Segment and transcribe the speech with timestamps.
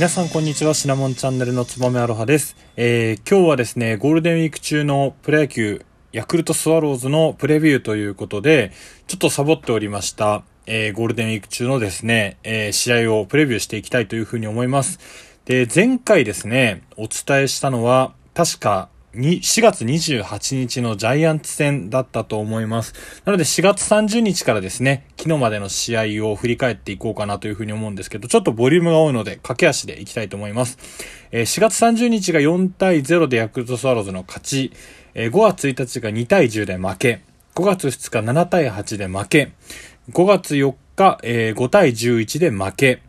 [0.00, 2.56] 皆さんこんにちは、シナモンチャンネルのつばめアロハです。
[2.76, 8.72] えー、今日はですね、ゴールデンウィーク中のプロ野球、ヤクルトスワローズのプレビューということで、
[9.08, 14.98] ちょっとサボっておりました、えー、ゴールデンウィーク中のですね、えー、試合をプレビューしていきたいというふうに思います。
[15.44, 22.94] で、前回ですね、お伝えしたのは、確かに、4月28日のジャイアンツ戦だったと思います。
[23.24, 30.78] なので4月30日からですね、昨日までの試合を振り返っていこうかなというふうに思うんですけど、ちょっとボリュームが多いので、駆け足でいきたいと思います。
[31.32, 34.72] えー、4月30日が4対0でヤクルトスワローズの勝ち、
[35.14, 37.22] えー、5月1日が2対10で負け、
[37.54, 39.52] 5月2日7対8で負け、
[40.12, 43.02] 5月4日、えー、5対11で負け、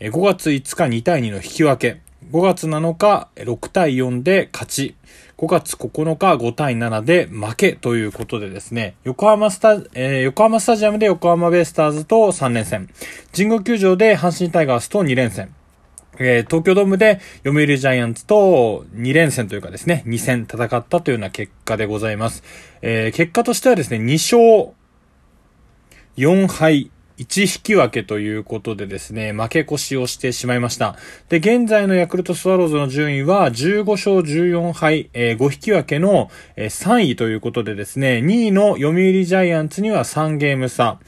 [0.00, 2.00] 5月5日2対2の引き分け、
[2.30, 4.96] 5月7日6対4で勝ち、
[5.38, 12.90] 5月9日5対7で負けということでですね、横浜スタ、えー、横浜スタジアムで横浜ベイスターズと3連戦、
[13.34, 15.54] 神宮球場で阪神タイガースと2連戦、
[16.18, 22.42] えー、東京ドームで読売ジャイアンツと2連戦というかですね、2戦戦ったというような結果でございます。
[22.82, 24.74] えー、結果としてはですね、2勝
[26.18, 26.90] 4敗。
[27.18, 30.96] 1引き分けということでですね、負け越しをしてしまいました。
[31.28, 40.98] で、現在のヤクルトスワローズの順位は15勝14敗、えー、5引き分けの、えー、3位ということでですね、2位の読売ジャイアンツには3ゲーム差。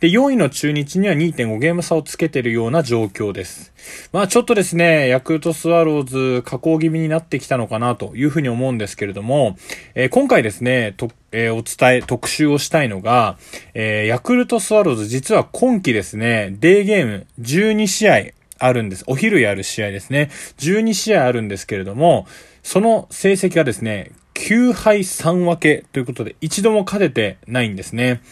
[0.00, 3.72] で、4位の中日には2.5ゲーム差をつけているような状況です。
[4.12, 9.56] まあちょっとですね、ヤクルトスワローズ下降気味になってきたのかなというふうに思うんですけれども、
[9.94, 13.38] えー、今回ですね、と、えー、お伝え、特集をしたいのが、
[13.72, 18.22] えー、ヤクルトスワローズ実は今季ですね、デーゲーム12試合
[18.58, 19.04] あるんです。
[19.06, 20.30] お昼やる試合ですね。
[20.58, 22.26] 12試合あるんですけれども、
[22.64, 28.22] その成績がですね、9敗3分けということで、一度も勝ててないんですね。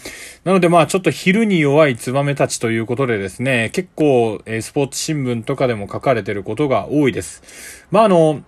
[0.42, 7.86] なのでまあちょっと昼に弱いツバメたちということでですね、結構、え、スポーツ新聞とかでも書かれてることが多いです。
[7.90, 8.42] まああの、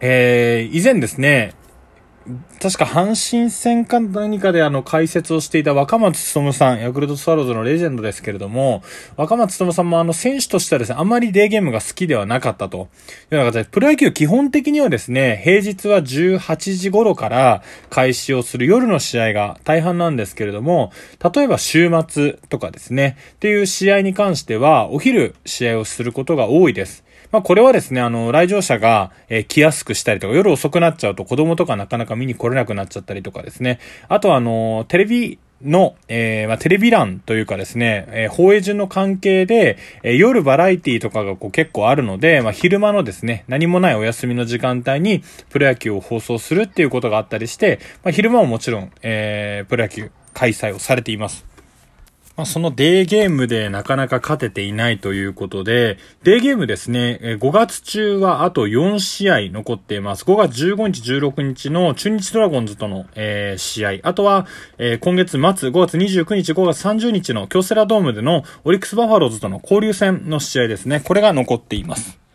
[0.00, 1.54] えー、以前ですね、
[2.60, 8.82] 確か阪神戦か何かであの解説をしていた若松勉さん、ヤクルトスワローズのレジェンドですけれども、
[9.16, 12.88] 若松勉さんもあの選手としてはですね、あまりデーゲームが好きではなかったというよ
[13.42, 20.90] うな形で、プロ野球基本的にはですね、平日は18時頃から開始をする夜の試合が大半なんですけれども、
[21.34, 27.05] 例えば週末とかですね、っていう試合に関しては、お昼試合をすることが多いです。
[27.32, 33.78] まあこれはですね、あの、来場者が、え、来やすくしたりとか、夜遅くなっちゃうと子供とかなかなか見に来れなくなっちゃったりとかですね。
[34.08, 51.46] あとはあの、テレビの、えー、まあ、テレビ欄というかですね、えー、放映順の関係で、えー、夜バラエティとかがこう結構あるので、まあ、昼間のですね、何もないお休みの時間帯にプロ野球を放送するっていうことがあったりして、まあ、昼間ももちろん、えー、プロ野球開催をされています。
[52.36, 60.24] まあ、そのデーゲームでなかなか勝てていないということで、デーゲームですね、5月中はあと4試合残っています。
[60.24, 63.92] 5月15日、16日の中日ドラゴンズとの、えー、試合。
[64.02, 71.00] あとは、えー、今月末、5月29日、5月30日の京セラドームでのオリックスバファローズとの交流戦の試合ですね。
[71.00, 72.25] これが残っています。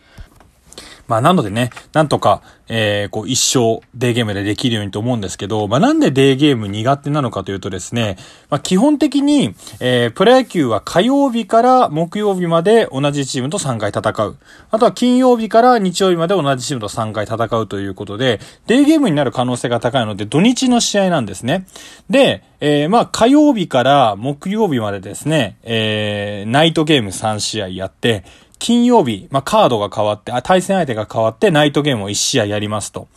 [1.11, 8.15] まあなのでね、なんとか、えー、こう一生デーゲームでできるようにと思うんですけど、まあなんでデーゲーム苦手なのかというとですね、
[8.49, 14.37] まあ基本的に、えー、プロ野球は火曜日から木曜日まで同じチームと3回戦う。
[14.69, 21.67] あとは金曜日から日曜日まで同じチームと3回戦うということで、デーゲームになる可能性が高いので土日の試合なんですね。
[22.09, 28.23] で、えー、まあ火曜日から木曜日までですね、えー、ナイトゲーム3試合やって、
[28.61, 33.07] 金曜日、まあ、カードが変わって、あ、対戦相手が変わって、ナイトゲームを1試合やりますと。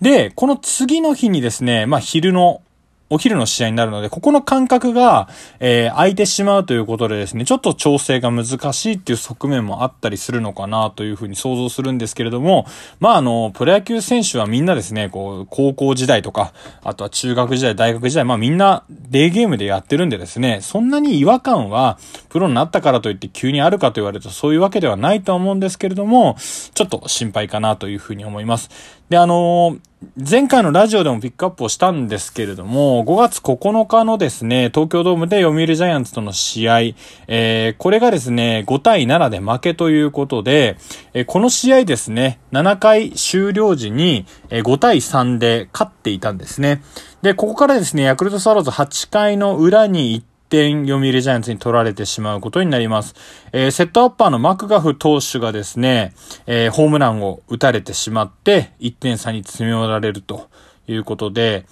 [0.00, 2.62] で、この次の日にですね、まあ、昼の
[3.10, 5.28] お昼の試合になるので、ここの感覚が、
[5.60, 12.66] えー、空いてしまうということでですね、ちょっと調整が難しいっていう側面もあったりするのかなというふうに想像するんですけれども、
[13.00, 21.98] まああの、プロ野球選手はみんなですね、こう、高校時代とか、あとは中学時代、大学時代、まあみんなデーゲームでやってるんでですね、そんなに違和感は、
[22.28, 26.36] プロになったからといって急にあるかと言われるとそういうわけではないと思うんですけれども、
[26.74, 28.70] ちょっと心配かなというふうに思います。
[29.08, 29.78] で、あの、
[30.16, 36.80] 前回のラジオでもピックアップをしたんですけれども、5月9日のですね、東京ドームで読売ジャイアンツとの試合、
[37.26, 40.76] えー、これがですね、5対7で負けということで、
[41.12, 46.82] えー、この試合ですね、7回終了時に、えー、5対3で勝っていたんですね。
[47.24, 53.14] で、ここからですね、ヤクルトスワローズ8回の裏に行って、点読売ジャイアンツに取られてしまうことになります。
[53.50, 56.12] えー、セットアッパーのマクガフ投手がですね、
[56.46, 60.48] えー、ホームランを打たれてしまって、1点差に詰め寄られると
[60.86, 61.66] いうことで、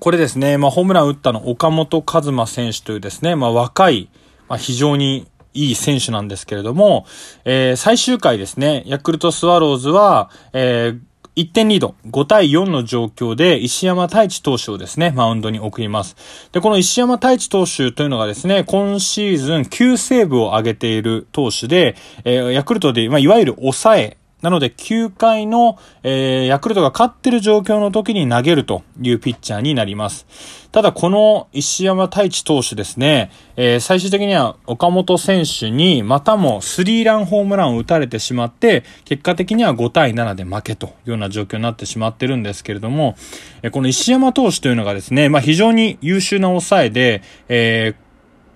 [0.00, 4.10] これですね、まあ、ホームラン打ったの岡本和真選手というですね、まあ、若い、
[4.48, 7.06] まあ、非常にいい選手なんですけれども、
[7.44, 11.00] えー、最終回ですね、ヤクルトスワローズは、えー、
[11.34, 16.14] 1点リード、5対4の状況で石山太一投手をですね、マウンドに送ります。
[16.52, 30.26] で、この石山太一投手というのがですね、今シーズン9セーブを上げている投手で、えー、ヤクルトで、まあ、いわゆる抑えなので9回の、えー、ヤクルトが勝ってる状況の時に投げるというピッチャーになります。
[30.72, 43.16] ただこの石山太一投手ですね、えー、最終的には岡本選手にまたもスリーランホームランを打たれてしまって、結果的には5対7で負けというような状況になってしまってるんですけれども、
[43.62, 48.01] えー、この石山投手というのがですね、まあ非常に優秀な抑えで、えー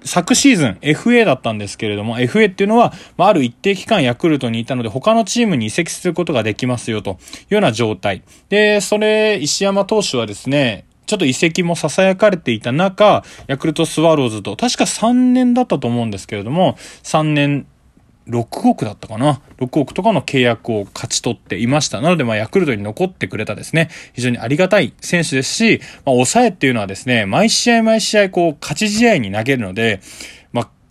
[0.06, 7.14] 昨シーズン FA だったんですけれども、FA っていうのは、まあ、ある一定期間ヤクルトにいたので、他のチームに移籍することができますよとい
[7.50, 8.23] うような状態。
[8.49, 17.67] で、それ、石山投手はですね、ちょっと移籍も囁かれていた中、ヤクルトスワローズと、確か3年だったと思うんですけれども、3年
[18.28, 22.00] 6億だったかな ?6 億とかの契約を勝ち取っていました。
[22.00, 30.00] なので、まあ、ヤクルトに残ってくれたですね、非常にありがたい選手ですし、まあ、抑えっていうのはですね、毎試合毎試合、こう、勝ち試合に投げるので、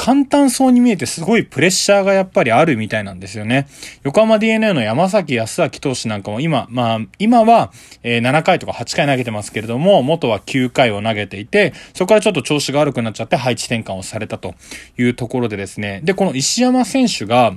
[0.05, 3.65] 簡単そうに見えてすごいプレッシャーがやっぱりあるみたいなんですよね。
[4.03, 7.71] 横浜 DNA の山崎康明投手なんかも今、まあ、今は、
[8.03, 14.53] え、7回とか8回投げてますけれども、元は9回を投げていて、そこからちょっと調子が悪くなっちゃって配置転換をされたと
[14.95, 16.01] いうところでですね。
[16.03, 17.55] で、この石山選手が、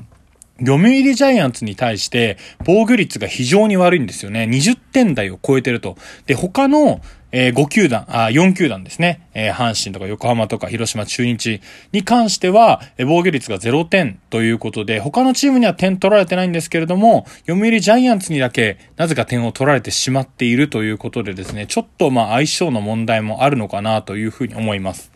[0.61, 4.43] 読売ジャイアンツに対して防御率が非常に悪いんですよね。
[4.43, 5.97] 20点台を超えてると。
[6.27, 9.28] で、他の、えー、5球団、あ、4球団ですね。
[9.34, 11.60] えー、阪神とか横浜とか広島中日
[11.92, 25.12] に関しては、えー、防御率が0点ということで、他のチームには点取られてないんですけれども、読売ジャイアンツにだけなぜか点を取られてしまっているということでですね、ちょっとまあ相性の問題もあるのかなというふうに思います。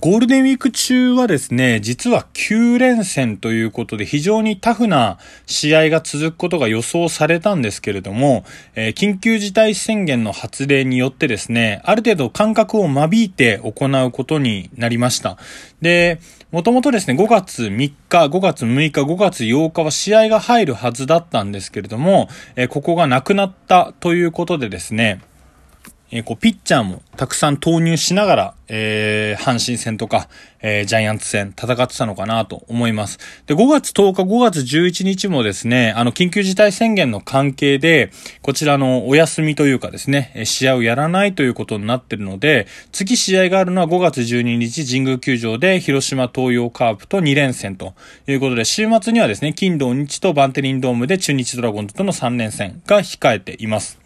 [0.00, 8.44] ゴールデンウィーク中はですね、実は9連戦ということで非常にタフな試合が続くことが予想されたんですけれども、
[8.74, 15.36] えー、緊急事態宣言の発令によってですね、ある程度間隔を間引いて行うことになりました。
[15.82, 16.20] で、
[16.52, 25.20] もともとですね、5月3日、5月6日、5月8日は試合が入るはずだったんですけれども、えー、ここがなくなったということでですね、
[26.14, 30.28] え、こう、ピッチャーもたくさん投入しながら、えー、阪神戦とか、
[30.60, 33.18] えー、ジャイアンツ戦戦ってたのかなと思います。
[33.46, 38.10] で、5月10日、5月11日もですね、あの、緊急事態宣言の関係で、
[38.42, 47.94] こちらのお休みというかですね、試合をやらないということになってるので、次試合があるのは5月12日、神宮球場で広島東洋カープと2連戦と
[48.26, 54.01] いうことで、週末にはですね、金土日とバンテリンドームで中日ドラゴンズとの3連戦が控えています。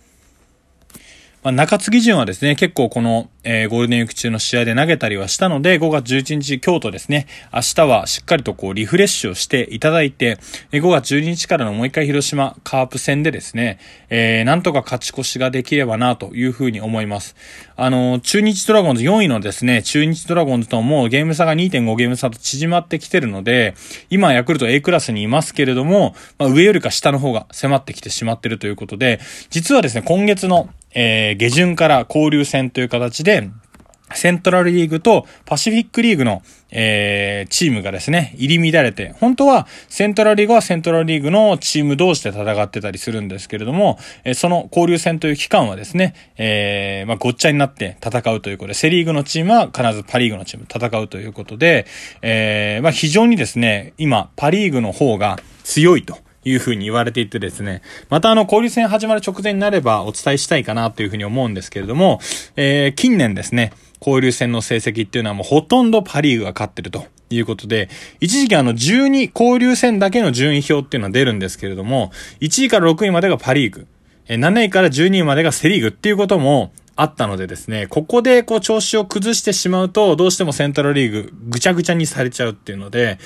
[1.46, 10.38] まあ、中継ぎ順はですね、結構この、えー、ゴールデンウィーク中の試合で投げたりはしたので、5月11日、京都ですね、明日はしっかりとこう、リフレッシュをしていただいて、
[10.72, 13.78] え、5月12日からのもう一回広島カープ戦でですね、
[14.10, 17.37] えー、なんとか勝ち越しができればなというふうに思います。
[17.76, 23.76] あの、中日ドラゴンズ4位のですね、中日ドラゴンズともうゲーム差が2.5ゲーム差と縮まってきてるので、
[24.10, 29.20] 今ヤクルト A クラスにいますけれども、まあ、上よりか下の方が迫ってきてしまってるということで、
[29.50, 33.50] 実はですね、今月のえー、下旬から交流戦という形で、
[34.14, 51.84] セントラルリーグとパシフィックリーグの、えー、チームがですね、入り乱れて、本当はセントラルリーグはセントラルリーグのチーム同士で戦ってたりするんですけれども、えー、その交流戦という期間はですね、えー、まあ、ごっちゃになって戦うということで、セリーグのチームは必ずパリーグのチーム戦うということで、
[52.22, 56.25] え、まあ、非常にですね、今、パリーグの方が強いと。
[56.46, 62.20] いうふうに言われていてですね、またあの、交流戦始まる直前になればお伝えしたいかなというふうに思うんですけれども、
[62.55, 67.88] えー、近年ですね、交流戦の成績っていうのはもうほとんどパリーグが勝ってるということで、
[68.20, 73.88] 一時期あの12交流戦だけの順位表っていうのは出るんですけれども、1位から6位までがパリーグ、
[74.29, 83.19] 7位から12位までがセリーグっていうこともあったのでですね、ここでこう調子を崩してしまうと、どうしてもセントラルリーグぐちゃぐちゃにされちゃうっていうので、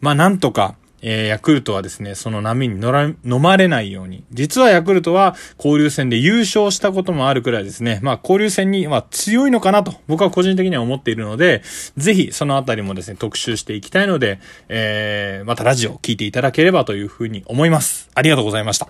[0.00, 0.76] まあなんとか、
[1.08, 4.24] えー、ヤクルトはですね、その波に乗ら、飲まれないように。
[4.32, 11.62] 実はヤクルトは交流戦で優勝したこともあるくらいですね、まあ交流戦に、は強いのかなと僕は個人的には思っているので、
[11.96, 18.10] ぜひそのあたりもですね、特集していきたいので、えー、またラジオを聞いていただければというふうに思います。
[18.14, 18.88] ありがとうございました。